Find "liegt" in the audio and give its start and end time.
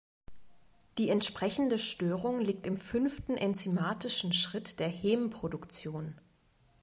2.39-2.65